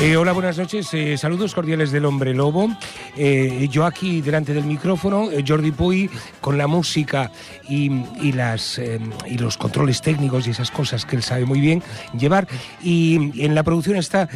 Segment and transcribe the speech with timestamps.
[0.00, 0.94] Eh, hola, buenas noches.
[0.94, 2.70] Eh, saludos cordiales del hombre lobo.
[3.16, 6.08] Eh, yo aquí delante del micrófono, Jordi Puy,
[6.40, 7.32] con la música
[7.68, 7.90] y,
[8.30, 8.80] las,
[9.26, 11.82] y los controles técnicos y esas cosas que él sabe muy bien
[12.16, 12.46] llevar.
[12.80, 14.28] Y en la producción está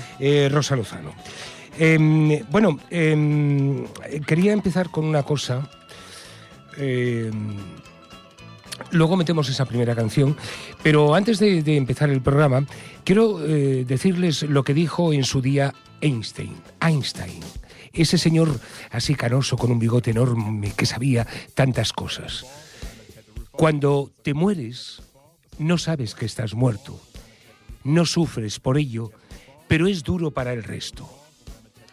[0.50, 1.12] Rosa Lozano.
[1.78, 3.86] Em, bueno, em,
[4.26, 5.70] quería empezar con una cosa.
[6.76, 7.56] Em,
[8.90, 10.36] luego metemos esa primera canción,
[10.82, 12.66] pero antes de, empezar el programa,
[13.04, 16.56] quiero eh, decirles lo que dijo en su día Einstein.
[16.80, 17.40] Einstein.
[17.92, 18.58] Ese señor
[18.90, 22.46] así canoso con un bigote enorme que sabía tantas cosas.
[23.50, 25.02] Cuando te mueres,
[25.58, 27.00] no sabes que estás muerto.
[27.84, 29.10] No sufres por ello,
[29.68, 31.08] pero es duro para el resto.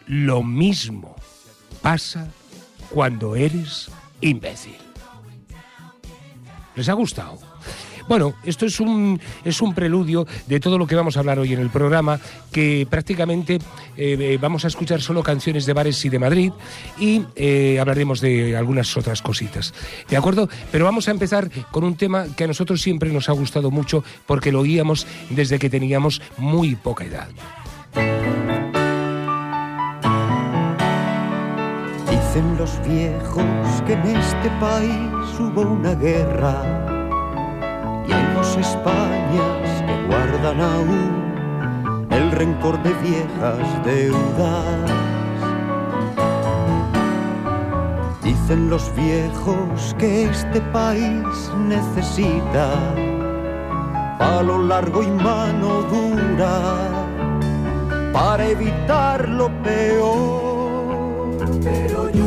[0.06, 1.14] Lo mismo
[1.82, 2.28] pasa
[2.90, 4.76] cuando eres imbécil.
[6.74, 7.49] ¿Les ha gustado?
[8.10, 11.52] Bueno, esto es un, es un preludio de todo lo que vamos a hablar hoy
[11.52, 12.18] en el programa,
[12.50, 13.60] que prácticamente eh,
[14.18, 16.50] eh, vamos a escuchar solo canciones de bares y de Madrid
[16.98, 19.72] y eh, hablaremos de algunas otras cositas.
[20.08, 20.48] ¿De acuerdo?
[20.72, 24.02] Pero vamos a empezar con un tema que a nosotros siempre nos ha gustado mucho
[24.26, 27.28] porque lo oíamos desde que teníamos muy poca edad.
[32.10, 36.89] Dicen los viejos que en este país hubo una guerra
[38.60, 44.90] Españas que guardan aún el rencor de viejas deudas.
[48.22, 51.24] Dicen los viejos que este país
[51.66, 52.68] necesita
[54.18, 56.76] palo largo y mano dura
[58.12, 60.50] para evitar lo peor
[61.62, 62.26] pero yo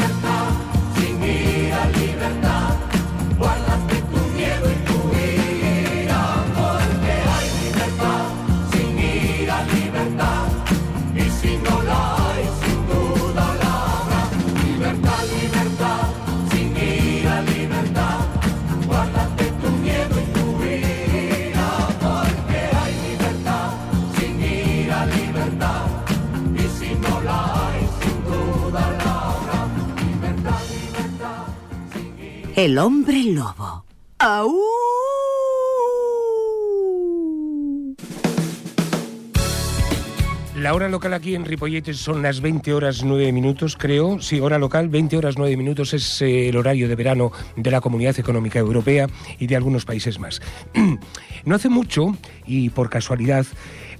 [32.55, 33.85] El hombre lobo.
[34.19, 34.51] ¡Au!
[40.57, 44.19] La hora local aquí en Ripolletes son las 20 horas 9 minutos, creo.
[44.19, 47.79] Sí, hora local, 20 horas 9 minutos es eh, el horario de verano de la
[47.79, 49.07] Comunidad Económica Europea
[49.39, 50.41] y de algunos países más.
[51.45, 53.45] no hace mucho, y por casualidad,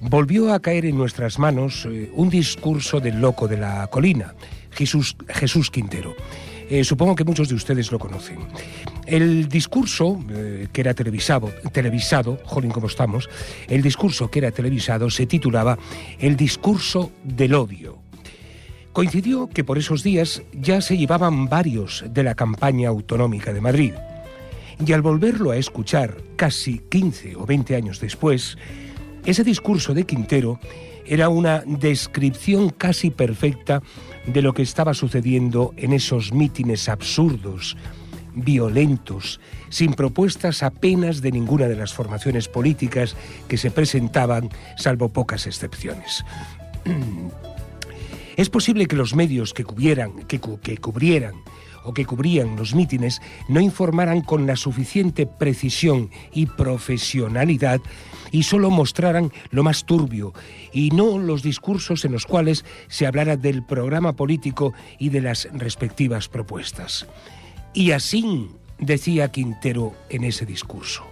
[0.01, 4.35] volvió a caer en nuestras manos eh, un discurso del loco de la colina,
[4.71, 6.13] Jesús, Jesús Quintero.
[6.71, 8.37] Eh, supongo que muchos de ustedes lo conocen.
[9.05, 13.29] El discurso eh, que era televisado, televisado, jolín como estamos,
[13.67, 15.77] el discurso que era televisado se titulaba
[16.17, 17.99] El discurso del odio.
[18.93, 23.93] Coincidió que por esos días ya se llevaban varios de la campaña autonómica de Madrid.
[24.85, 28.57] Y al volverlo a escuchar casi 15 o 20 años después,
[29.25, 30.57] ese discurso de Quintero
[31.05, 33.81] era una descripción casi perfecta
[34.25, 37.75] de lo que estaba sucediendo en esos mítines absurdos,
[38.33, 39.39] violentos,
[39.69, 43.15] sin propuestas apenas de ninguna de las formaciones políticas
[43.47, 46.23] que se presentaban, salvo pocas excepciones.
[48.37, 51.35] Es posible que los medios que cubrieran, que, que cubrieran
[51.83, 57.81] o que cubrían los mítines no informaran con la suficiente precisión y profesionalidad
[58.31, 60.33] y solo mostraran lo más turbio
[60.71, 65.47] y no los discursos en los cuales se hablara del programa político y de las
[65.53, 67.05] respectivas propuestas.
[67.73, 68.49] Y así
[68.79, 71.05] decía Quintero en ese discurso.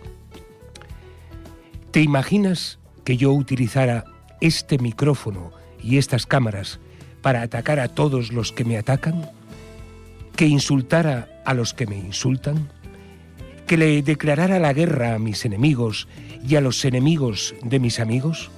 [1.91, 4.05] ¿Te imaginas que yo utilizara
[4.41, 5.51] este micrófono
[5.81, 6.79] y estas cámaras
[7.21, 9.31] para atacar a todos los que me atacan?
[10.35, 12.69] ¿Que insultara a los que me insultan?
[13.65, 16.07] ¿Que le declarara la guerra a mis enemigos
[16.47, 18.49] y a los enemigos de mis amigos?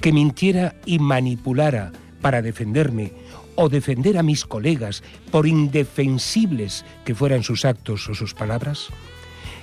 [0.00, 3.12] ¿Que mintiera y manipulara para defenderme
[3.56, 8.88] o defender a mis colegas por indefensibles que fueran sus actos o sus palabras?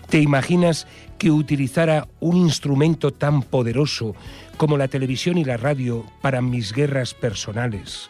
[0.09, 0.87] ¿Te imaginas
[1.17, 4.15] que utilizara un instrumento tan poderoso
[4.57, 8.09] como la televisión y la radio para mis guerras personales,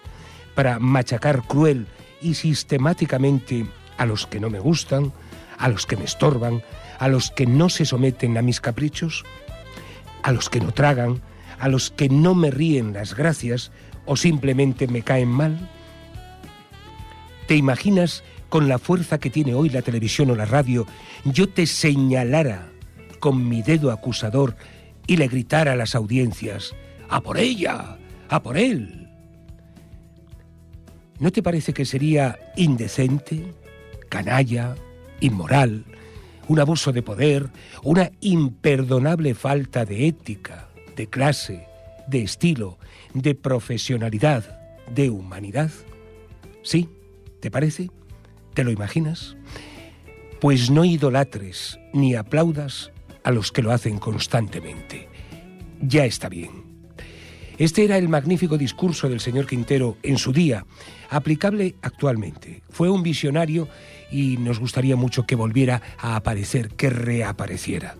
[0.55, 1.87] para machacar cruel
[2.21, 3.65] y sistemáticamente
[3.97, 5.13] a los que no me gustan,
[5.57, 6.63] a los que me estorban,
[6.99, 9.23] a los que no se someten a mis caprichos,
[10.23, 11.21] a los que no tragan,
[11.59, 13.71] a los que no me ríen las gracias
[14.05, 15.69] o simplemente me caen mal?
[17.47, 20.87] ¿Te imaginas con la fuerza que tiene hoy la televisión o la radio,
[21.25, 22.69] yo te señalara
[23.19, 24.55] con mi dedo acusador
[25.07, 26.73] y le gritara a las audiencias,
[27.09, 27.97] ¡A por ella!
[28.29, 29.09] ¡A por él!
[31.19, 33.53] ¿No te parece que sería indecente,
[34.09, 34.75] canalla,
[35.21, 35.85] inmoral,
[36.47, 37.49] un abuso de poder,
[37.83, 41.67] una imperdonable falta de ética, de clase,
[42.07, 42.77] de estilo,
[43.13, 44.59] de profesionalidad,
[44.93, 45.71] de humanidad?
[46.61, 46.89] ¿Sí?
[47.39, 47.89] ¿Te parece?
[48.53, 49.35] ¿Te lo imaginas?
[50.39, 52.91] Pues no idolatres ni aplaudas
[53.23, 55.09] a los que lo hacen constantemente.
[55.81, 56.63] Ya está bien.
[57.57, 60.65] Este era el magnífico discurso del señor Quintero en su día,
[61.09, 62.61] aplicable actualmente.
[62.69, 63.69] Fue un visionario
[64.11, 67.95] y nos gustaría mucho que volviera a aparecer, que reapareciera.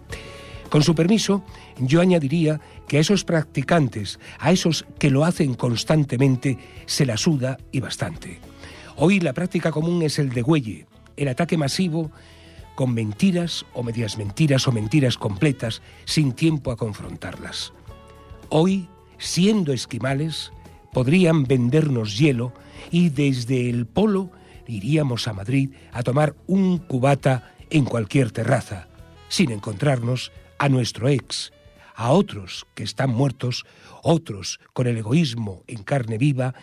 [0.70, 1.44] Con su permiso,
[1.78, 7.58] yo añadiría que a esos practicantes, a esos que lo hacen constantemente, se la suda
[7.72, 8.40] y bastante.
[8.98, 12.12] Hoy la práctica común es el degüelle, el ataque masivo
[12.76, 17.74] con mentiras o medias mentiras o mentiras completas sin tiempo a confrontarlas.
[18.50, 20.52] Hoy, siendo esquimales,
[20.94, 22.54] podrían vendernos hielo
[22.92, 24.30] y desde el polo
[24.68, 28.88] iríamos a Madrid a tomar un cubata en cualquier terraza,
[29.28, 31.52] sin encontrarnos a nuestro ex,
[31.96, 33.66] a otros que están muertos,
[34.04, 36.54] otros con el egoísmo en carne viva,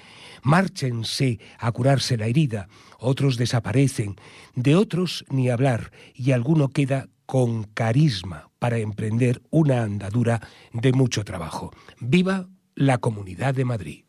[0.43, 2.69] márchense a curarse la herida,
[2.99, 4.17] otros desaparecen,
[4.55, 10.41] de otros ni hablar, y alguno queda con carisma para emprender una andadura
[10.73, 11.73] de mucho trabajo.
[11.99, 14.05] ¡Viva la Comunidad de Madrid!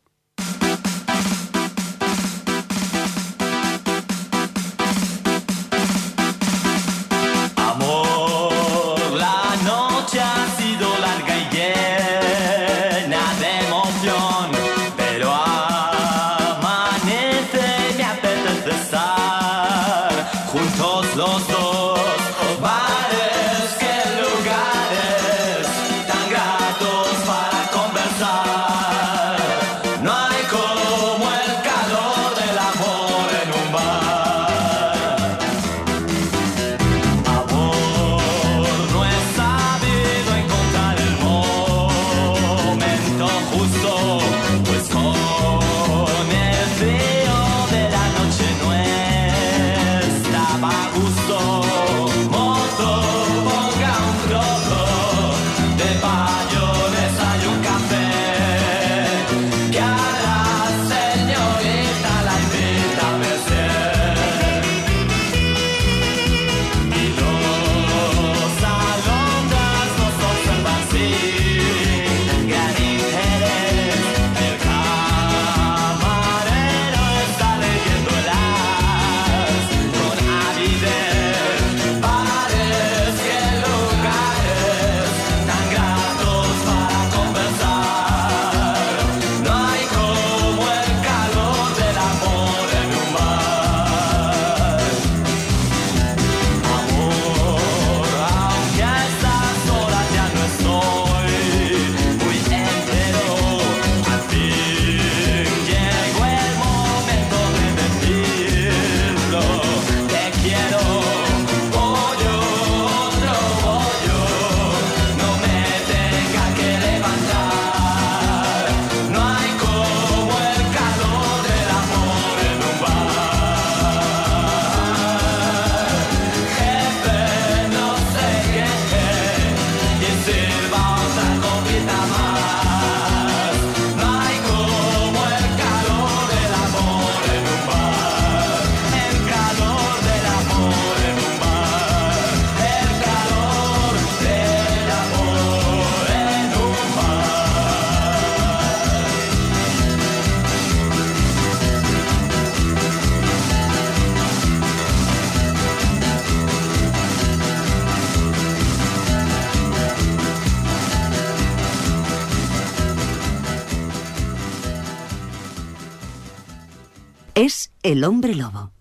[167.84, 168.72] El hombre lobo.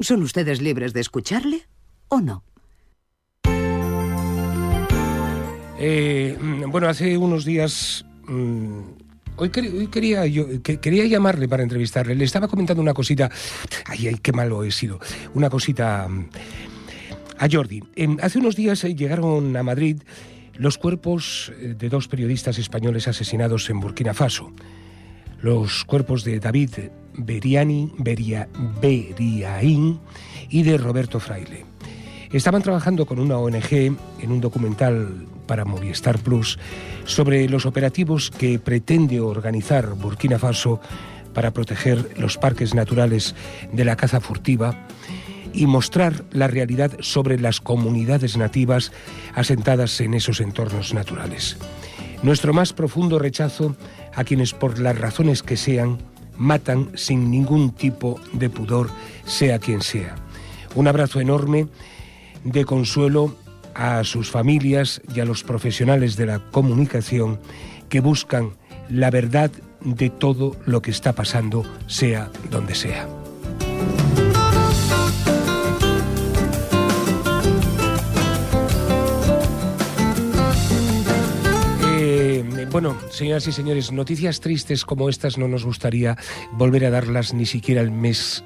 [0.00, 1.68] ¿Son ustedes libres de escucharle
[2.08, 2.42] o no?
[5.78, 8.04] Eh, mm, bueno, hace unos días.
[8.26, 8.80] mm,
[9.36, 10.22] hoy, quer- hoy quería
[10.80, 12.14] quería llamarle para entrevistarle.
[12.14, 13.30] Le estaba comentando una cosita.
[13.86, 14.98] Ay, ay, qué malo he sido.
[15.34, 16.28] Una cosita mm,
[17.38, 17.82] a Jordi.
[17.94, 20.02] Em, hace unos días eh, llegaron a Madrid
[20.54, 24.50] los cuerpos eh, de dos periodistas españoles asesinados en Burkina Faso.
[25.40, 26.70] Los cuerpos de David
[27.16, 28.48] Beriani, Beria,
[28.80, 30.00] Beriaín
[30.48, 31.64] y de Roberto Fraile.
[32.32, 36.58] Estaban trabajando con una ONG en un documental para Movistar Plus
[37.04, 40.80] sobre los operativos que pretende organizar Burkina Faso
[41.32, 43.34] para proteger los parques naturales
[43.72, 44.86] de la caza furtiva
[45.52, 48.92] y mostrar la realidad sobre las comunidades nativas
[49.34, 51.56] asentadas en esos entornos naturales.
[52.22, 53.76] Nuestro más profundo rechazo
[54.16, 55.98] a quienes por las razones que sean
[56.36, 58.90] matan sin ningún tipo de pudor,
[59.24, 60.16] sea quien sea.
[60.74, 61.68] Un abrazo enorme
[62.44, 63.36] de consuelo
[63.74, 67.38] a sus familias y a los profesionales de la comunicación
[67.88, 68.50] que buscan
[68.88, 73.25] la verdad de todo lo que está pasando, sea donde sea.
[82.76, 86.18] Bueno, señoras y señores, noticias tristes como estas no nos gustaría
[86.52, 88.44] volver a darlas ni siquiera el mes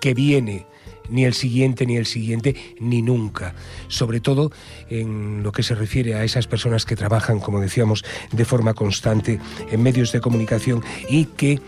[0.00, 0.66] que viene,
[1.08, 3.56] ni el siguiente, ni el siguiente, ni nunca.
[3.88, 4.52] Sobre todo
[4.88, 9.40] en lo que se refiere a esas personas que trabajan, como decíamos, de forma constante
[9.72, 11.58] en medios de comunicación y que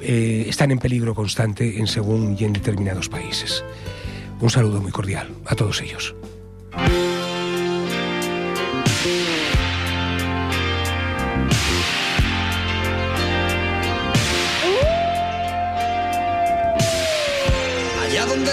[0.00, 3.64] eh, están en peligro constante en según y en determinados países.
[4.40, 6.16] Un saludo muy cordial a todos ellos.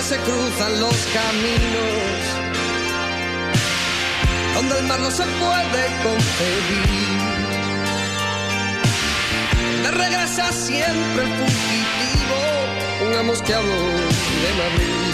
[0.02, 2.22] Se cruzan los caminos,
[4.56, 7.22] donde el mar no se puede concebir.
[9.84, 12.40] De regresa siempre el fugitivo,
[13.00, 13.76] pongamos que hablo
[14.44, 15.12] de Madrid.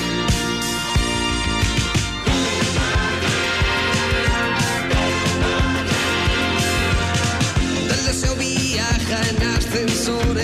[7.90, 10.37] Del deseo viaja en ascensores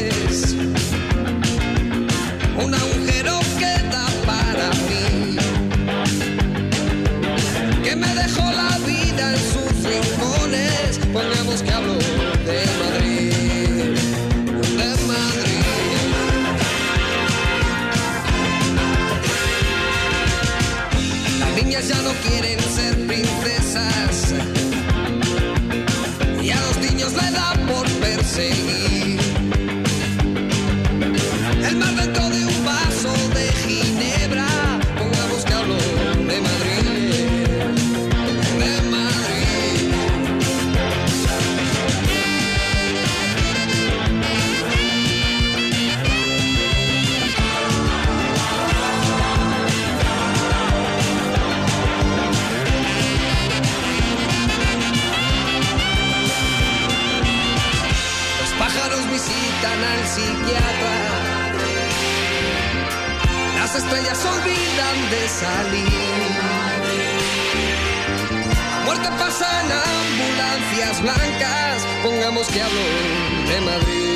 [65.14, 65.84] de salir.
[68.70, 71.88] La muerte pasa en ambulancias blancas.
[72.04, 72.86] Pongamos que hablo
[73.50, 74.13] de Madrid.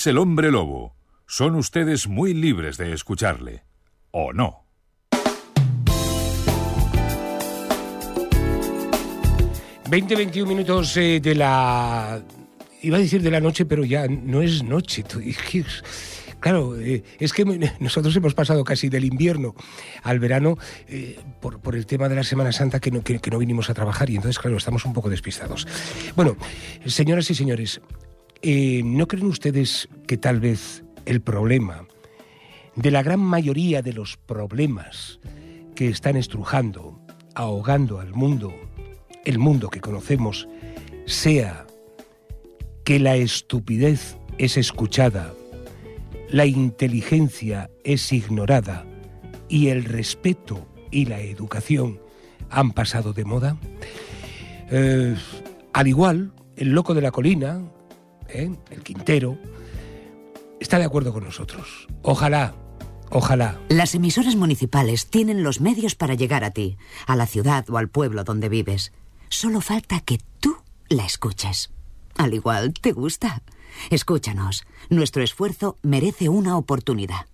[0.00, 0.96] Es el hombre lobo.
[1.26, 3.64] Son ustedes muy libres de escucharle.
[4.10, 4.64] ¿O no?
[9.90, 12.18] 20-21 minutos eh, de la...
[12.80, 15.02] Iba a decir de la noche, pero ya no es noche.
[15.02, 15.66] tú- es que
[16.40, 17.44] Claro, eh, es que
[17.80, 19.54] nosotros hemos pasado casi del invierno
[20.02, 20.56] al verano
[20.88, 24.08] eh, por, el tema de la Semana Santa que no, que no vinimos a trabajar
[24.08, 25.68] y entonces, claro, estamos un poco despistados.
[26.16, 26.38] Bueno,
[26.86, 27.82] señoras y señores,
[28.42, 31.86] eh, ¿no creen ustedes que tal vez el problema
[32.76, 35.20] de la gran mayoría de los problemas
[35.74, 37.00] que están estrujando,
[37.34, 38.54] ahogando al mundo,
[39.24, 40.48] el mundo que conocemos,
[41.06, 41.66] sea
[42.84, 45.34] que la estupidez es escuchada,
[46.28, 48.86] la inteligencia es ignorada
[49.48, 52.00] y el respeto y la educación
[52.48, 53.56] han pasado de moda?
[54.70, 55.14] Eh,
[55.72, 57.60] al igual, el loco de la colina,
[58.32, 58.50] ¿eh?
[58.70, 59.38] el Quintero,
[60.60, 61.88] está de acuerdo con nosotros.
[62.02, 62.54] Ojalá,
[63.10, 63.60] ojalá.
[63.68, 67.88] Las emisoras municipales tienen los medios para llegar a ti, a la ciudad o al
[67.88, 68.92] pueblo donde vives.
[69.28, 70.56] Solo falta que tú
[70.88, 71.70] la escuches.
[72.16, 73.42] Al igual, te gusta.
[73.90, 74.64] Escúchanos.
[74.88, 77.26] Nuestro esfuerzo merece una oportunidad.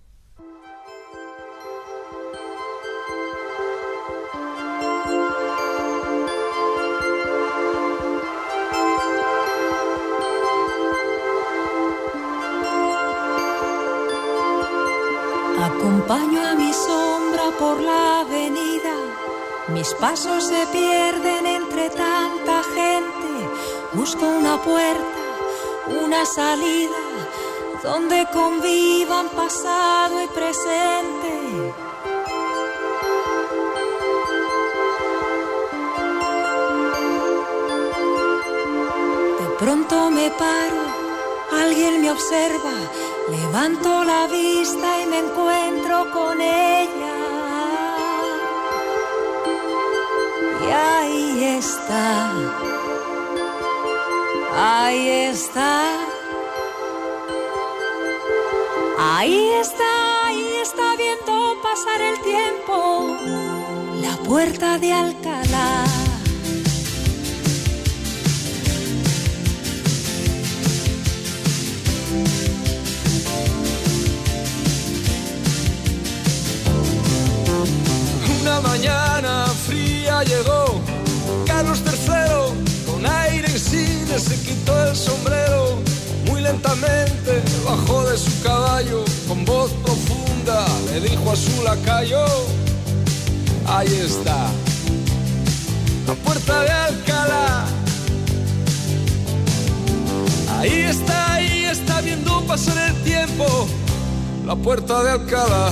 [16.09, 18.95] Acompaño a mi sombra por la avenida.
[19.73, 23.49] Mis pasos se pierden entre tanta gente.
[23.91, 25.19] Busco una puerta,
[26.01, 26.95] una salida,
[27.83, 31.73] donde convivan pasado y presente.
[39.41, 40.83] De pronto me paro,
[41.51, 42.75] alguien me observa,
[43.29, 47.15] levanto la vista y me encuentro con ella.
[50.65, 52.31] Y ahí está,
[54.55, 55.73] ahí está,
[58.97, 63.17] ahí está, ahí está viendo pasar el tiempo,
[64.01, 65.96] la puerta de Alcalá.
[78.77, 80.79] Mañana fría llegó.
[81.45, 85.79] Carlos III con aire insigne se quitó el sombrero.
[86.27, 92.25] Muy lentamente bajó de su caballo con voz profunda le dijo a su lacayo
[93.65, 94.47] ahí está
[96.05, 97.65] la puerta de Alcalá.
[100.59, 103.67] Ahí está ahí está viendo pasar el tiempo
[104.45, 105.71] la puerta de Alcalá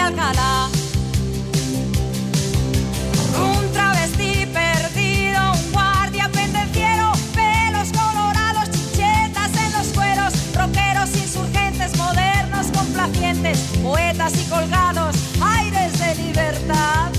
[0.00, 0.68] Alcalá.
[3.38, 12.66] Un travesti perdido, un guardia pendenciero, pelos colorados, chichetas en los cueros, rockeros insurgentes, modernos
[12.76, 17.10] complacientes, poetas y colgados, aires de libertad.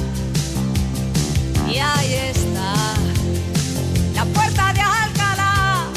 [1.67, 2.73] Y ahí está,
[4.15, 5.87] la puerta de Alcalá.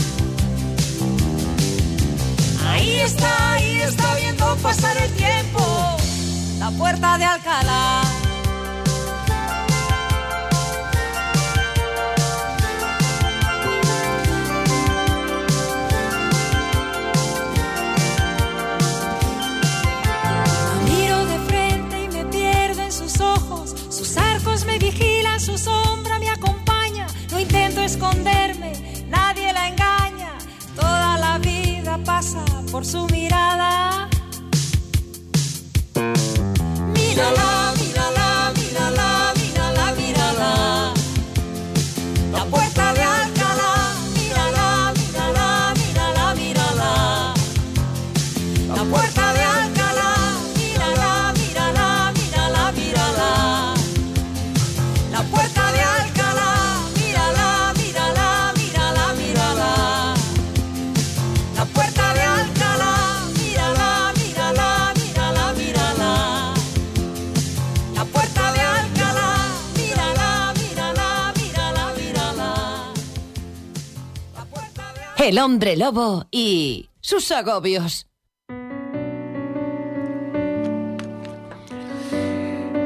[2.69, 5.14] Ahí está, ahí está viendo pasar el
[6.77, 8.03] puerta de Alcalá.
[20.67, 26.19] La miro de frente y me pierden sus ojos, sus arcos me vigilan, su sombra
[26.19, 27.07] me acompaña.
[27.31, 28.73] No intento esconderme,
[29.09, 30.33] nadie la engaña.
[30.75, 34.09] Toda la vida pasa por su mirada.
[37.17, 37.54] la la.
[75.25, 78.07] El hombre lobo y sus agobios.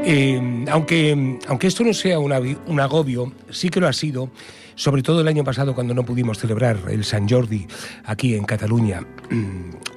[0.05, 2.33] Eh, aunque, aunque esto no sea un,
[2.81, 4.31] agobio, sí que lo ha sido,
[4.77, 7.67] sobre todo el año pasado cuando no pudimos celebrar el San Jordi
[8.05, 9.05] aquí en Cataluña.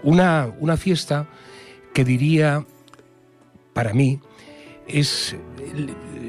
[0.02, 1.28] Una, una fiesta
[1.94, 2.66] que diría,
[3.74, 4.20] para mí,
[4.88, 5.36] es,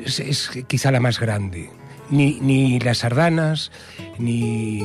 [0.05, 1.71] es quizá la más grande.
[2.13, 3.73] Ni, ni las sardanas,
[4.19, 4.83] ni,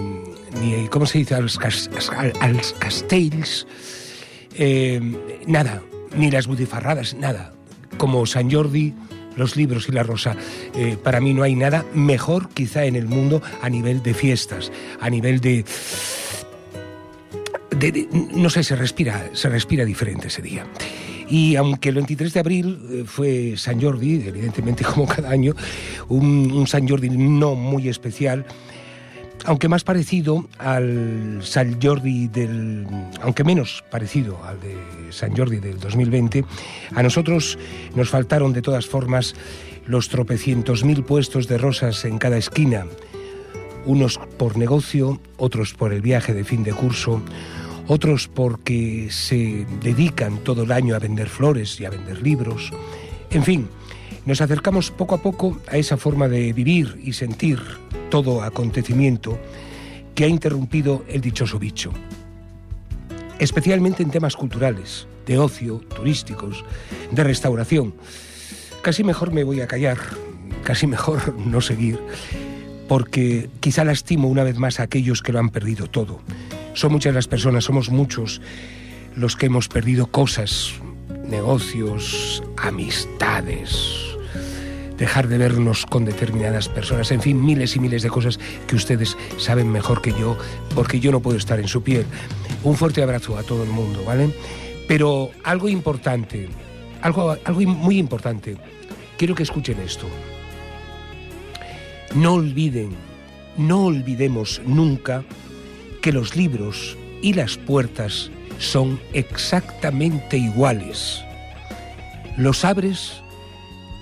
[0.62, 1.36] ni ¿cómo se dice?
[1.36, 1.90] Els, cas,
[2.42, 3.68] els castells,
[4.56, 5.02] eh,
[5.46, 5.84] nada,
[6.16, 7.52] ni las butifarradas, nada.
[7.98, 8.94] Como San Jordi,
[9.36, 10.38] los libros y la rosa.
[10.74, 14.72] Eh, para mí no hay nada mejor quizá en el mundo a nivel de fiestas,
[15.02, 15.66] a nivel de,
[17.72, 20.66] de- de- no sé, se respira, se respira diferente ese día.
[21.30, 25.54] Y aunque el 23 de abril eh, fue San Jordi, evidentemente como cada año,
[26.08, 28.46] un, San Jordi no muy especial,
[29.46, 32.86] aunque más parecido al San Jordi del.
[33.22, 34.76] aunque menos parecido al de
[35.12, 36.44] San Jordi del 2020,
[36.96, 37.58] a nosotros
[37.96, 39.36] nos faltaron de todas formas
[39.86, 42.86] los tropecientos mil puestos de rosas en cada esquina,
[43.86, 47.22] unos por negocio, otros por el viaje de fin de curso,
[47.88, 52.72] otros porque se dedican todo el año a vender flores y a vender libros.
[53.32, 53.68] En fin,
[54.26, 57.60] nos acercamos poco a poco a esa forma de vivir y sentir
[58.10, 59.40] todo acontecimiento
[60.16, 61.92] que ha interrumpido el dichoso bicho.
[63.40, 66.66] Especialmente en temas culturales, de ocio, turísticos,
[67.12, 67.94] de restauración.
[68.82, 69.98] Casi mejor me voy a callar,
[70.64, 72.00] casi mejor no seguir,
[72.88, 76.20] porque quizá lastimo una vez más a aquellos que lo han perdido todo.
[76.78, 78.40] Son muchas las personas, somos muchos
[79.16, 80.76] los que hemos perdido cosas,
[81.28, 84.16] negocios, amistades,
[84.96, 89.18] dejar de vernos con determinadas personas, en fin, miles y miles de cosas que ustedes
[89.40, 90.38] saben mejor que yo,
[90.76, 92.06] porque yo no puedo estar en su piel.
[92.64, 94.30] Un fuerte abrazo a todo el mundo, ¿vale?
[94.88, 96.48] Pero algo importante,
[97.02, 98.56] algo, algo muy importante,
[99.18, 100.06] quiero que escuchen esto.
[102.14, 102.92] No olviden,
[103.58, 105.24] no olvidemos nunca
[106.08, 111.22] que los libros y las puertas son exactamente iguales.
[112.38, 113.22] Los abres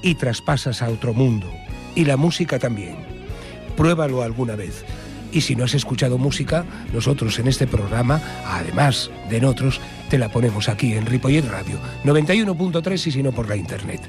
[0.04, 1.52] y traspasas a otro mundo.
[1.96, 2.98] Y la música también.
[3.76, 4.86] Pruébalo alguna vez.
[5.32, 6.64] Y si no has escuchado música,
[6.94, 11.80] nosotros en este programa, además de en otros, te la ponemos aquí en Ripollet Radio
[12.04, 14.02] 91.3 y si no por la internet.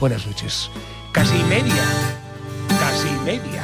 [0.00, 0.70] Buenas noches.
[1.12, 1.84] Casi media.
[2.80, 3.62] Casi media.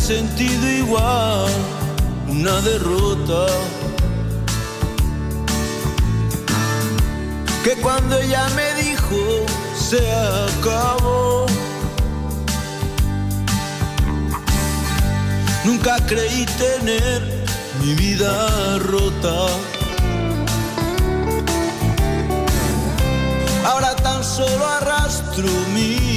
[0.00, 1.50] Sentido igual
[2.28, 3.46] una derrota
[7.62, 9.44] que cuando ella me dijo
[9.76, 10.00] se
[10.58, 11.46] acabó.
[15.64, 17.22] Nunca creí tener
[17.82, 19.46] mi vida rota.
[23.66, 26.09] Ahora tan solo arrastro mi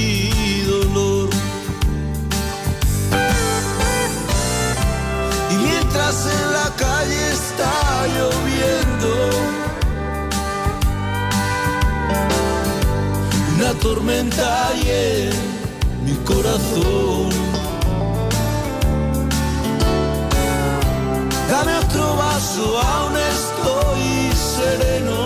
[13.84, 17.28] tormenta hay en mi corazón.
[21.50, 25.23] Dame otro vaso, aún estoy sereno.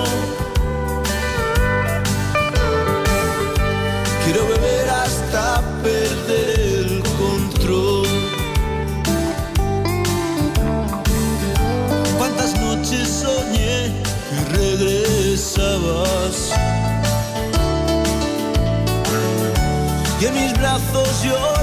[20.59, 21.58] Brazos llorabas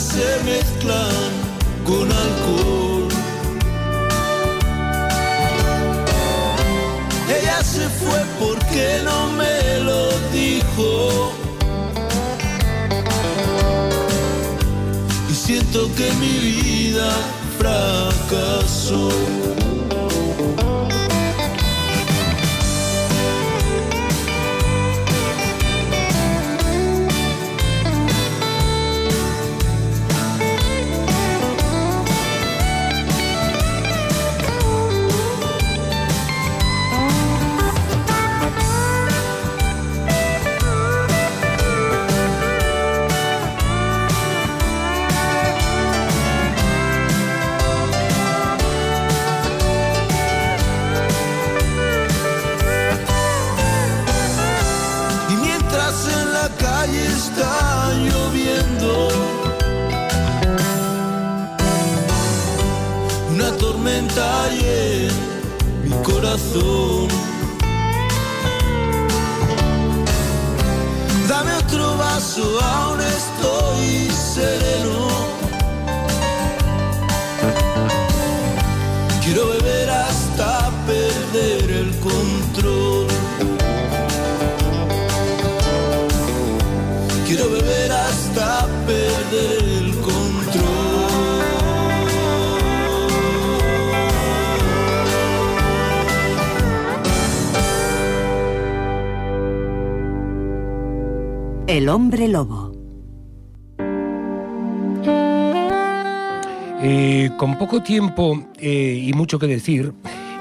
[0.00, 1.30] se mezclan
[1.84, 3.08] con alcohol.
[7.28, 11.32] Ella se fue porque no me lo dijo.
[15.30, 17.10] Y siento que mi vida
[17.58, 19.23] fracasó.
[101.74, 102.70] El hombre lobo.
[106.86, 109.92] Eh, con poco tiempo eh, y mucho que decir,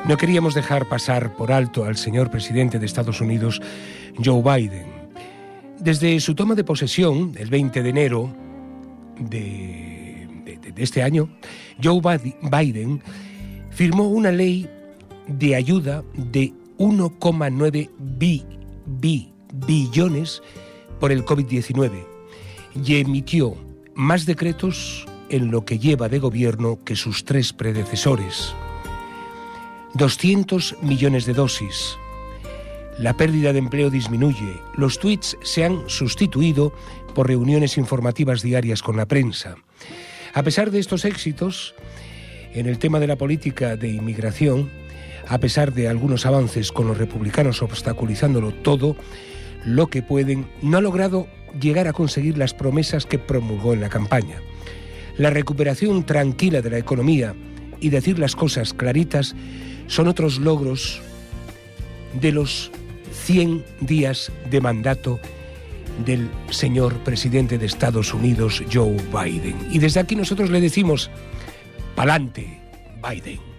[0.07, 3.59] no queríamos dejar pasar por alto al señor presidente de Estados Unidos,
[4.23, 4.85] Joe Biden.
[5.79, 8.29] Desde su toma de posesión, el 20 de enero
[9.19, 11.29] de, de- de este año,
[11.83, 13.01] Joe Biden-
[13.71, 14.69] firmó una ley
[15.27, 18.45] de ayuda de 1,9 bi-
[18.85, 19.31] bi-
[19.65, 20.43] billones
[20.99, 22.05] por el COVID-19
[22.83, 23.55] y emitió
[23.95, 28.53] más decretos en lo que lleva de gobierno que sus tres predecesores.
[29.95, 31.97] 200 millones de dosis.
[32.97, 34.59] La pérdida de empleo disminuye.
[34.75, 36.73] Los tweets se han sustituido
[37.13, 39.55] por reuniones informativas diarias con la prensa.
[40.33, 41.75] A pesar de estos éxitos,
[42.53, 44.71] en el tema de la política de inmigración,
[45.27, 48.95] a pesar de algunos avances con los republicanos obstaculizándolo todo,
[49.65, 51.27] lo que pueden, no ha logrado
[51.59, 54.37] llegar a conseguir las promesas que promulgó en la campaña.
[55.17, 57.35] La recuperación tranquila de la economía
[57.79, 59.35] y decir las cosas claritas
[59.87, 61.01] son otros logros
[62.19, 62.71] de los
[63.25, 65.19] 100 días de mandato
[66.05, 69.55] del señor presidente de Estados Unidos, Joe Biden.
[69.71, 71.11] Y desde aquí nosotros le decimos,
[71.95, 72.59] pa'lante,
[73.07, 73.52] Biden.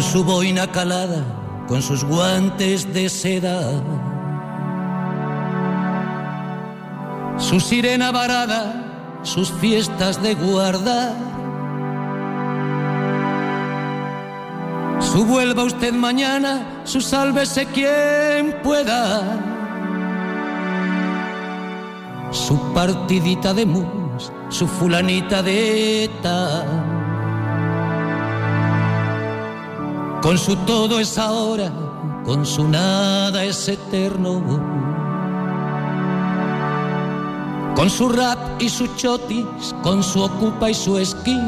[0.00, 1.22] Con su boina calada,
[1.68, 3.60] con sus guantes de seda,
[7.36, 11.12] su sirena varada, sus fiestas de guarda.
[15.00, 19.20] Su vuelva usted mañana, su sálvese quien pueda.
[22.30, 26.89] Su partidita de mus, su fulanita de eta.
[30.22, 31.72] Con su todo es ahora,
[32.24, 34.42] con su nada es eterno.
[37.74, 41.40] Con su rap y su chotis, con su ocupa y su esquí.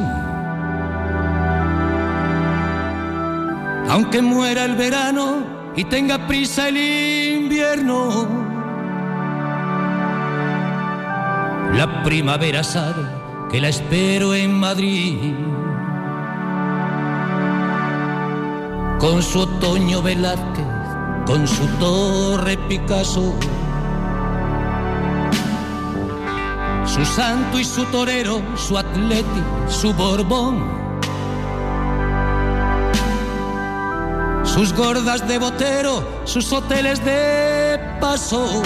[3.91, 5.45] Aunque muera el verano
[5.77, 8.27] y tenga prisa el invierno,
[11.75, 13.05] la primavera sabe
[13.51, 15.35] que la espero en Madrid.
[19.03, 20.65] Con su otoño Velázquez,
[21.27, 23.35] con su torre Picasso,
[26.87, 30.57] su santo y su torero, su atleti, su borbón,
[34.45, 38.63] sus gordas de botero, sus hoteles de paso,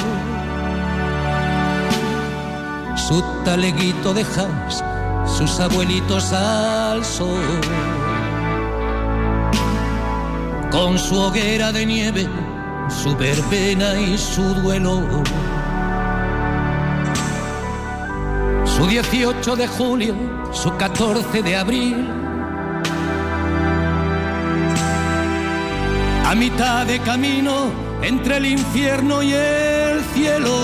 [3.08, 4.84] su taleguito de jazz,
[5.38, 7.40] sus abuelitos al sol,
[10.76, 12.28] con su hoguera de nieve,
[12.90, 15.22] su verbena y su duelo.
[18.66, 20.14] Su 18 de julio,
[20.52, 21.96] su 14 de abril,
[26.26, 27.70] a mitad de camino
[28.02, 30.56] entre el infierno y el cielo.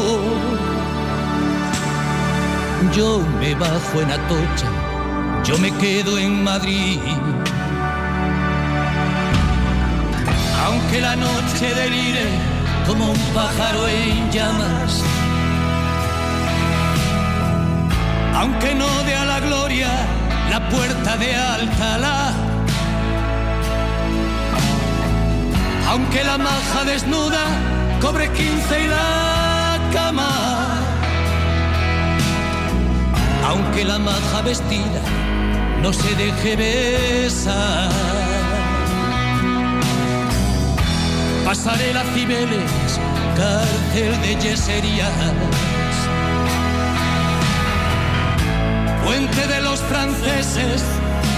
[2.94, 4.68] Yo me bajo en Atocha,
[5.42, 6.98] yo me quedo en Madrid.
[10.92, 12.26] Aunque la noche delire
[12.86, 15.02] como un pájaro en llamas,
[18.36, 19.88] aunque no dé a la gloria
[20.50, 22.32] la puerta de Alcalá.
[25.88, 27.44] aunque la maja desnuda
[28.02, 30.78] cobre 15 y la cama,
[33.48, 35.00] aunque la maja vestida
[35.80, 38.21] no se deje besar.
[41.44, 42.70] Pasaré las Cibeles,
[43.36, 45.10] cárcel de yeserías,
[49.04, 50.84] puente de los franceses,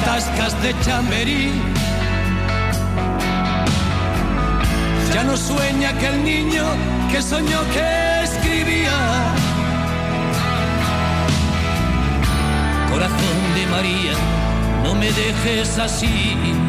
[0.05, 1.53] tascas de chamberí.
[5.15, 6.65] Ya no sueña aquel niño
[7.11, 8.93] que soñó que escribía.
[12.91, 14.13] Corazón de María,
[14.85, 16.64] no me dejes así.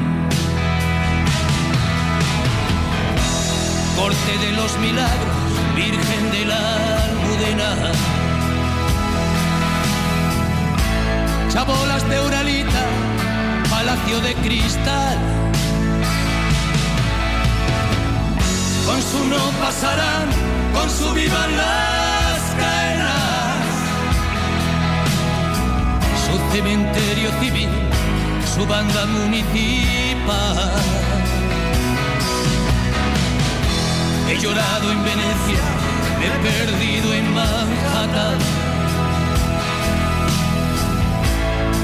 [3.96, 5.36] Corte de los milagros,
[5.76, 7.92] Virgen de la Almudena.
[11.50, 12.84] Chabolas de Uralita,
[13.70, 15.36] Palacio de Cristal.
[18.86, 20.30] con su no pasarán,
[20.74, 23.66] con su vivan las caenas.
[26.26, 27.70] Su cementerio civil,
[28.54, 31.15] su banda municipal.
[34.28, 35.64] He llorado en Venecia,
[36.24, 38.40] he perdido en Manhattan.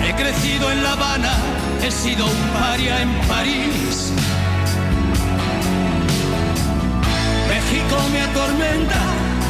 [0.03, 1.33] He crecido en La Habana,
[1.83, 4.11] he sido un paria en París.
[7.47, 9.01] México me atormenta,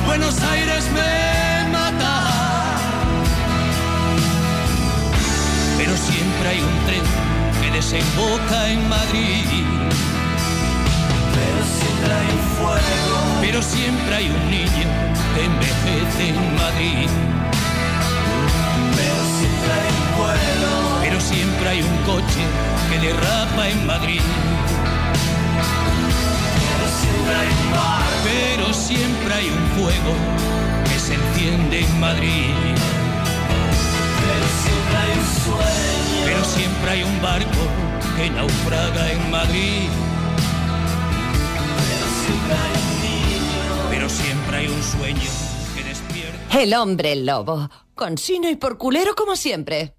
[0.06, 2.14] Buenos Aires me mata.
[5.78, 7.04] Pero siempre hay un tren
[7.62, 9.91] que desemboca en Madrid.
[12.62, 13.18] Fuego.
[13.42, 14.88] Pero siempre hay un niño
[15.34, 17.10] que envejece en Madrid.
[18.98, 20.72] Pero siempre hay un vuelo.
[21.02, 22.44] Pero siempre hay un coche
[22.90, 24.22] que derrapa en Madrid.
[28.24, 30.14] Pero siempre hay un fuego
[30.86, 32.54] que se enciende en Madrid.
[34.22, 36.26] Pero siempre hay un sueño.
[36.26, 37.64] Pero siempre hay un barco
[38.16, 40.11] que naufraga en Madrid.
[42.32, 43.90] Pero siempre hay un niño.
[43.90, 45.32] Pero siempre hay un sueño
[45.76, 46.62] que despierta.
[46.62, 49.96] El hombre lobo, con sino y por culero como siempre.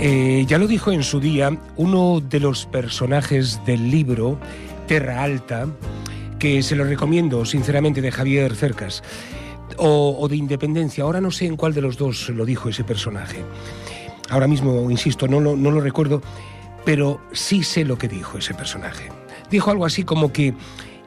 [0.00, 4.38] Eh, ya lo dijo en su día uno de los personajes del libro
[4.86, 5.66] Terra Alta,
[6.38, 9.02] que se lo recomiendo sinceramente de Javier Cercas,
[9.76, 11.04] o, o de Independencia.
[11.04, 13.44] Ahora no sé en cuál de los dos lo dijo ese personaje.
[14.30, 16.22] Ahora mismo, insisto, no no lo recuerdo,
[16.84, 19.08] pero sí sé lo que dijo ese personaje.
[19.50, 20.54] Dijo algo así como que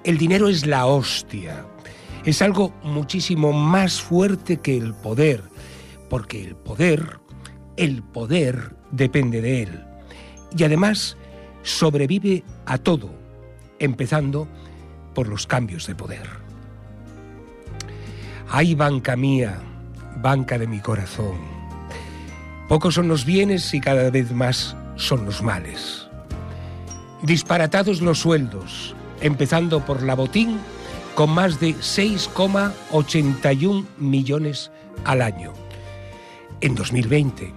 [0.03, 1.65] el dinero es la hostia.
[2.25, 5.43] Es algo muchísimo más fuerte que el poder,
[6.09, 7.19] porque el poder,
[7.77, 9.85] el poder depende de él.
[10.55, 11.17] Y además
[11.63, 13.09] sobrevive a todo,
[13.79, 14.47] empezando
[15.13, 16.40] por los cambios de poder.
[18.53, 19.61] Ay, banca mía,
[20.17, 21.37] banca de mi corazón.
[22.67, 26.09] Pocos son los bienes y cada vez más son los males.
[27.23, 30.59] Disparatados los sueldos, empezando por la botín,
[31.15, 34.69] con más de 6,81 millones
[35.05, 35.53] al año.
[36.59, 37.53] En 2020,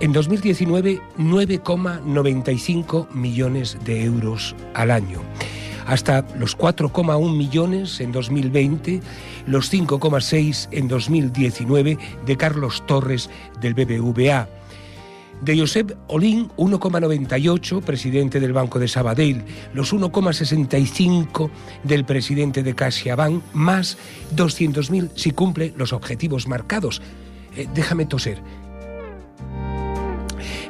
[0.00, 5.22] en 2019, 9,95 millones de euros al año.
[5.86, 9.00] Hasta los 4,1 millones en 2020,
[9.46, 13.30] los 5,6 en 2019 de Carlos Torres
[13.60, 14.48] del BBVA.
[15.42, 21.50] De Josep Olín, 1,98, presidente del Banco de Sabadell, los 1,65
[21.82, 23.98] del presidente de CaixaBank, más
[24.34, 27.02] 200.000 si cumple los objetivos marcados.
[27.56, 28.40] Eh, déjame toser.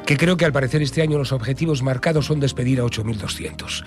[0.05, 3.83] Que creo que al parecer este año los objetivos marcados son despedir a 8.200.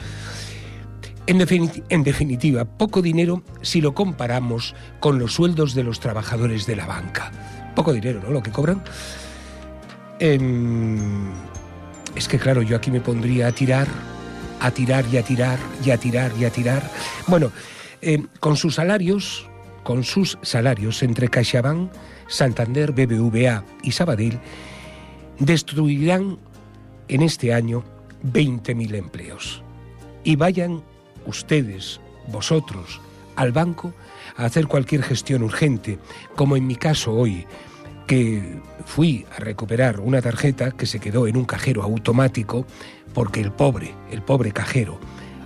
[1.29, 6.65] En, defini- en definitiva, poco dinero si lo comparamos con los sueldos de los trabajadores
[6.67, 7.31] de la banca.
[7.77, 8.31] Poco dinero, ¿no?
[8.31, 8.83] Lo que cobran.
[10.19, 11.31] Em,
[12.17, 13.87] es que claro, yo aquí me pondría a tirar,
[14.61, 16.83] a tirar y a tirar y a tirar y a tirar.
[17.27, 17.53] Bueno,
[18.01, 19.47] em, con sus salarios,
[19.85, 21.91] con sus salarios entre CaixaBank,
[22.27, 24.39] Santander, BBVA y Sabadell,
[25.39, 26.39] destruirán
[27.09, 27.85] en este año
[28.23, 29.63] 20.000 empleos.
[30.25, 30.83] Y vayan
[31.29, 33.01] ustedes, vosotros,
[33.37, 33.95] al banco
[34.37, 35.99] a hacer cualquier gestión urgente,
[36.35, 37.47] como en mi caso hoy,
[38.07, 42.67] que fui a recuperar una tarjeta que se quedó en un cajero automático
[43.13, 44.99] porque el pobre, el pobre cajero,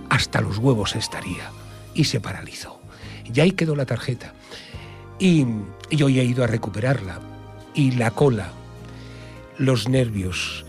[0.09, 1.51] hasta los huevos estaría
[1.93, 2.79] y se paralizó.
[3.25, 4.33] Y ahí quedó la tarjeta.
[5.19, 5.45] Y,
[5.89, 7.19] y hoy he ido a recuperarla.
[7.73, 8.51] Y la cola,
[9.57, 10.65] los nervios,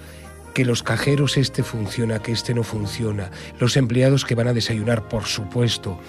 [0.55, 5.09] que los cajeros este funciona, que este no funciona, los empleados que van a desayunar,
[5.09, 6.01] por supuesto,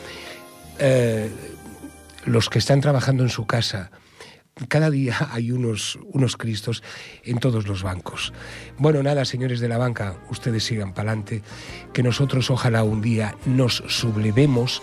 [0.80, 1.30] eh,
[2.26, 3.92] los que están trabajando en su casa.
[4.70, 6.84] Cada día hay unos, unos cristos
[7.24, 8.34] en todos los bancos.
[8.78, 11.42] Bueno, nada, señores de la banca, ustedes sigan para adelante,
[11.92, 14.82] que nosotros ojalá un día nos sublevemos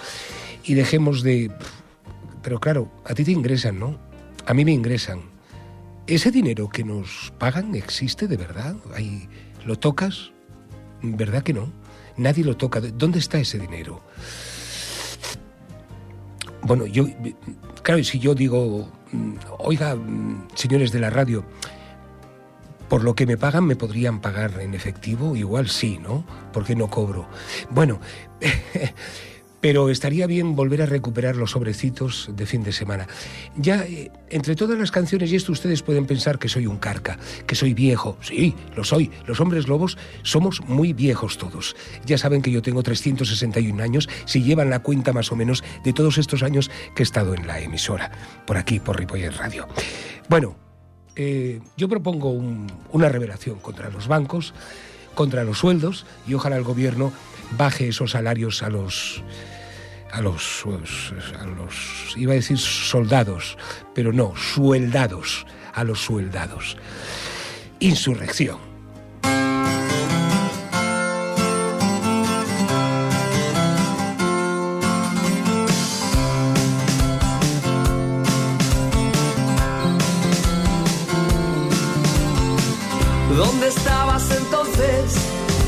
[0.65, 1.51] y dejemos de...
[2.43, 4.01] Pero claro, a ti te ingresan, ¿no?
[4.47, 5.31] A mí me ingresan.
[6.09, 8.75] ¿Ese dinero que nos pagan existe de verdad?
[8.93, 9.29] Ahí,
[9.65, 10.33] ¿Lo tocas?
[11.03, 11.73] ¿Verdad que no?
[12.17, 12.81] Nadie lo toca.
[12.81, 14.03] ¿Dónde está ese dinero?
[16.63, 17.07] Bueno, yo,
[17.83, 21.45] claro, si yo digo, mm, oiga, mm, señores de la radio,
[22.89, 25.35] por lo que me pagan, ¿me podrían pagar en efectivo?
[25.35, 26.25] Igual sí, ¿no?
[26.53, 27.27] Porque no cobro.
[27.71, 28.01] Bueno,
[29.63, 33.07] pero estaría bien volver a recuperar los sobrecitos de fin de semana.
[33.57, 37.17] Ya, eh, entre todas las canciones y esto, ustedes pueden pensar que soy un carca,
[37.47, 38.19] que soy viejo.
[38.21, 39.11] Sí, lo soy.
[39.25, 41.77] Los hombres lobos somos muy viejos todos.
[42.05, 45.93] Ya saben que yo tengo 361 años, si llevan la cuenta más o menos de
[45.93, 48.11] todos estos años que he estado en la emisora,
[48.47, 49.69] por aquí, por Ripollet Radio.
[50.29, 50.57] Bueno,
[51.15, 54.55] eh, yo propongo un- una revelación contra los bancos,
[55.15, 57.13] contra los sueldos, y ojalá el gobierno
[57.57, 59.23] baje esos salarios a los
[60.13, 60.65] a los,
[61.41, 63.57] a los, iba a decir soldados,
[63.95, 66.77] pero no, sueldados, a los sueldados.
[67.81, 68.59] Insurrección.
[83.35, 85.15] ¿Dónde estabas entonces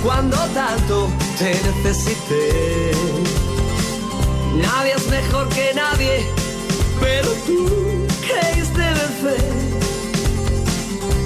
[0.03, 3.34] cuando tanto te necesité?
[4.65, 6.27] Nadie es mejor que nadie,
[7.01, 9.45] pero tú creíste vencer.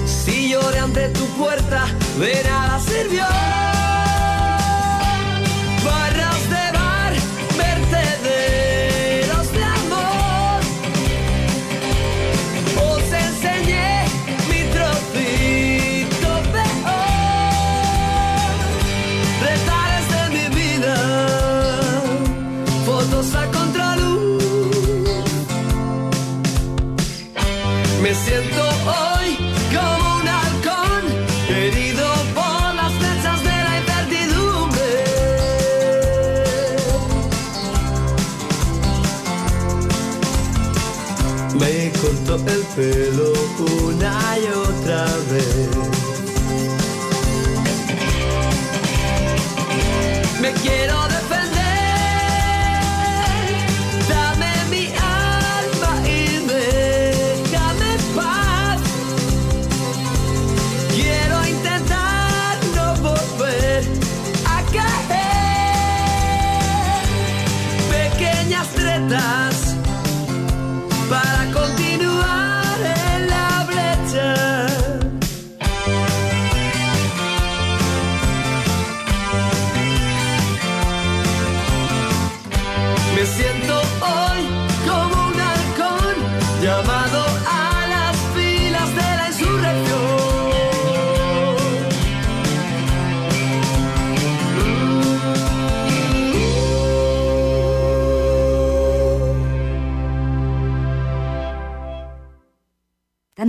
[0.05, 1.85] Si lloré ante tu puerta,
[2.19, 3.25] de nada sirvió.
[42.79, 44.38] Peloponaya.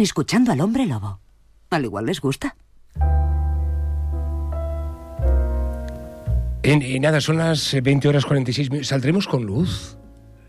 [0.03, 1.21] escuchando al hombre lobo.
[1.71, 2.57] Al igual les gusta.
[6.63, 8.89] Y, nada, son las eh, 20 horas 46 minutos.
[8.89, 9.97] ¿Saldremos con luz?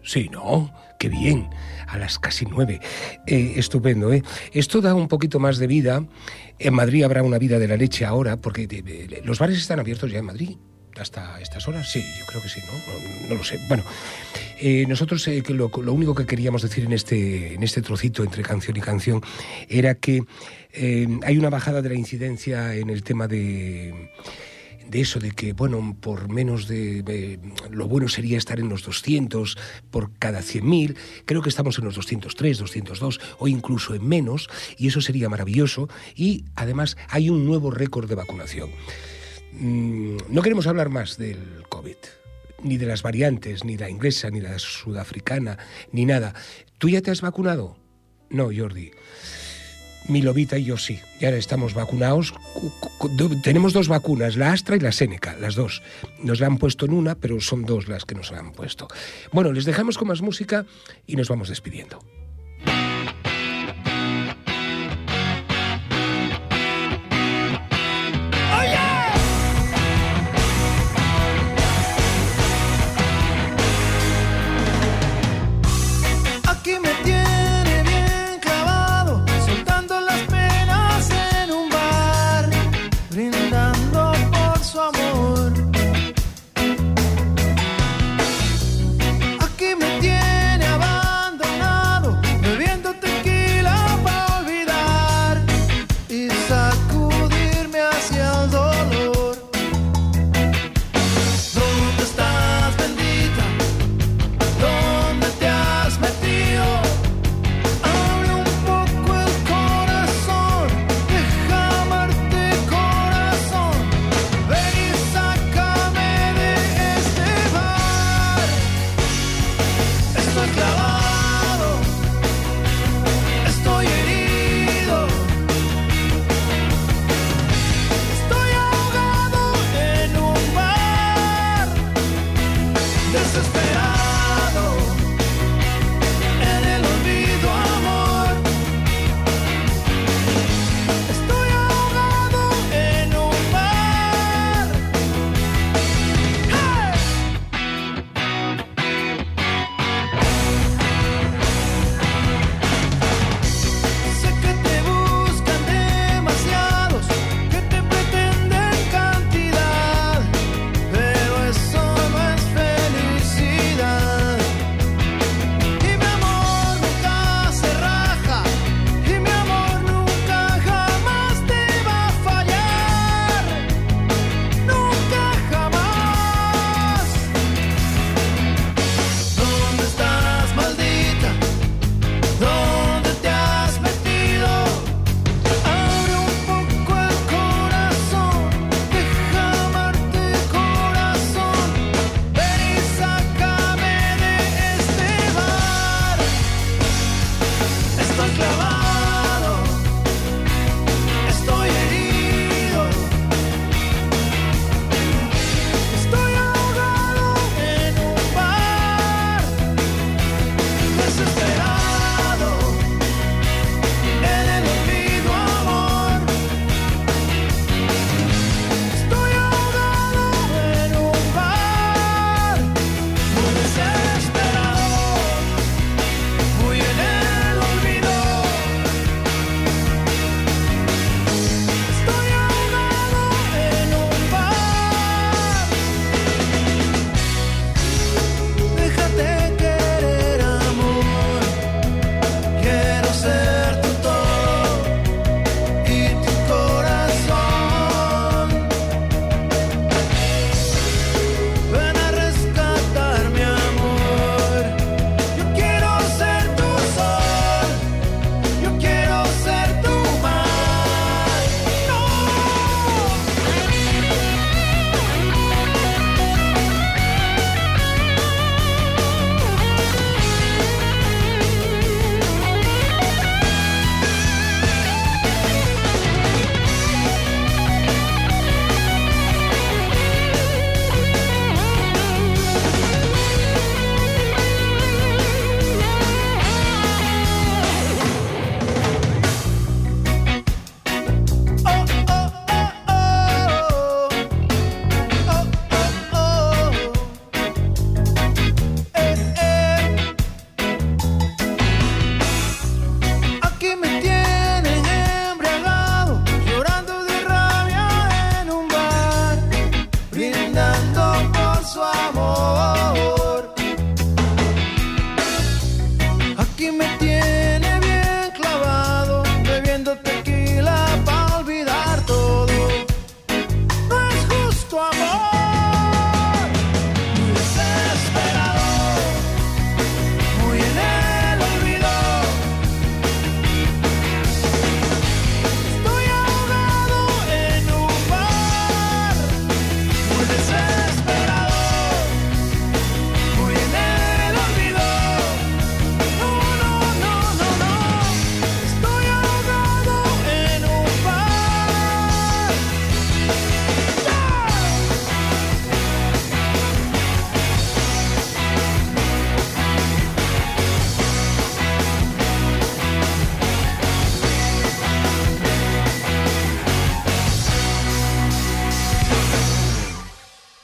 [0.04, 0.74] Sí, ¿no?
[1.00, 1.50] Qué bien.
[1.88, 2.80] A las casi nueve.
[3.28, 4.24] Eh, estupendo, ¿eh?
[4.52, 6.06] Esto da un poquito más de vida.
[6.60, 10.12] En Madrid habrá una vida de la leche ahora, porque eh, los bares están abiertos
[10.12, 10.58] ya en Madrid.
[11.00, 11.90] ¿Hasta estas horas?
[11.92, 13.30] Sí, yo creo que sí, ¿no?
[13.30, 13.60] No, lo sé.
[13.68, 13.84] Bueno,
[14.60, 18.78] eh, nosotros eh, lo, único que queríamos decir en este, en este trocito entre canción
[18.78, 19.22] y canción
[19.70, 20.24] era que
[20.74, 24.12] eh, hay una bajada de la incidencia en el tema de
[24.92, 27.40] de eso, de que, bueno, por menos de-
[27.70, 29.58] lo bueno sería estar en los 200
[29.90, 30.96] por cada 100.000.
[31.26, 35.88] Creo que estamos en los 203, 202 o incluso en menos, y eso sería maravilloso.
[36.14, 38.70] Y además hay un nuevo récord de vacunación.
[39.54, 41.96] Mm, no queremos hablar más del COVID,
[42.64, 45.58] ni de las variantes, ni la inglesa, ni la sudafricana,
[45.92, 46.34] ni nada.
[46.78, 47.78] ¿Tú ya te has vacunado?
[48.30, 48.92] No, Jordi.
[50.08, 52.32] Mi lobita y yo sí, ya estamos vacunados.
[52.32, 55.84] Cu- cu- do- Tenemos dos vacunas, la Astra y la Seneca, las dos.
[56.24, 58.88] Nos la han puesto en una, pero son dos las que nos la han puesto.
[59.32, 60.66] Bueno, les dejamos con más música
[61.06, 62.04] y nos vamos despidiendo.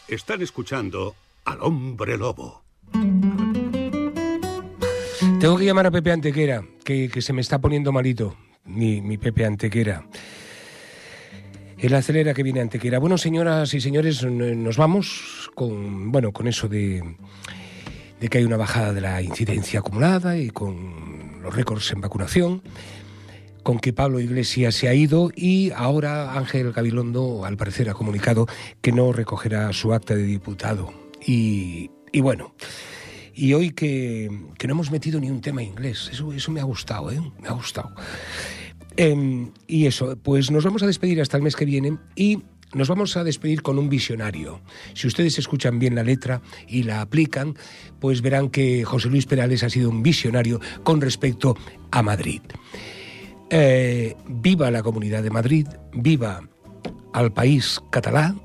[0.08, 2.64] Están escuchando al hombre lobo.
[5.41, 9.18] Tengo que llamar a Pepe Antequera, que, que se me está poniendo malito, mi, mi
[9.18, 10.08] Pepe Antequera.
[11.78, 12.99] El acelera que viene Antequera.
[12.99, 17.03] Bueno, señoras y señores, nos vamos con, bueno, con eso de,
[18.22, 22.62] de que hay una bajada de la incidencia acumulada y con los récords en vacunación,
[23.68, 28.47] con que Pablo Iglesias se ha ido y ahora Ángel Gabilondo, al parecer, ha comunicado
[28.80, 30.93] que no recogerá su acta de diputado.
[31.26, 31.89] Y,
[32.22, 32.55] bueno,
[33.36, 37.11] y hoy que, no hemos metido ni un tema inglés, eso, eso me ha gustado,
[37.11, 37.20] ¿eh?
[37.41, 37.91] Me ha gustado.
[38.95, 42.43] Em, y eso, pues nos vamos a despedir hasta el mes que viene y
[42.74, 44.61] nos vamos a despedir con un visionario.
[44.93, 47.57] Si ustedes escuchan bien la letra y la aplican,
[47.99, 51.57] pues verán que José Luis Perales ha sido un visionario con respecto
[51.91, 52.43] a Madrid.
[53.50, 56.41] Eh, viva la Comunidad de Madrid, viva
[57.14, 58.36] al país catalá,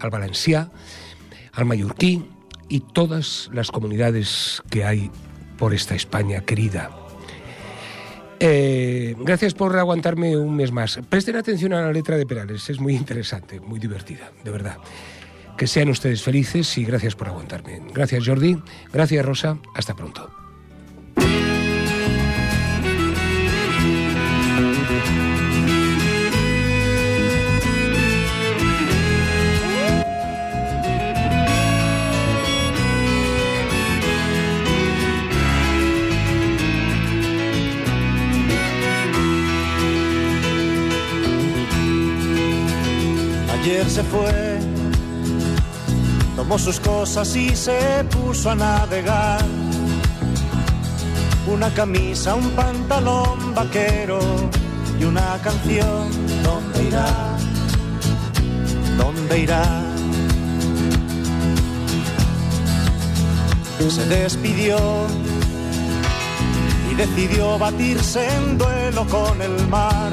[0.00, 0.70] al valencià,
[1.52, 2.24] al mallorquí
[2.68, 5.10] y todas las comunidades que hay
[5.58, 6.90] por esta España querida.
[8.40, 11.00] Eh, gracias por aguantarme un mes más.
[11.08, 14.78] Presten atención a la letra de Perales, es muy interesante, muy divertida, de verdad.
[15.56, 17.80] Que sean ustedes felices y gracias por aguantarme.
[17.92, 18.56] Gracias Jordi,
[18.92, 20.30] gracias Rosa, hasta pronto.
[43.60, 44.60] Ayer se fue,
[46.36, 49.44] tomó sus cosas y se puso a navegar.
[51.46, 54.20] Una camisa, un pantalón vaquero
[54.98, 56.08] y una canción.
[56.42, 57.36] ¿Dónde irá?
[58.96, 59.88] ¿Dónde irá?
[63.90, 64.76] Se despidió
[66.90, 70.12] y decidió batirse en duelo con el mar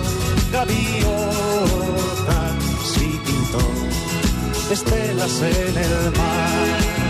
[0.51, 1.07] gaviotas
[2.97, 3.59] y pintó
[4.71, 7.00] estelas en el mar.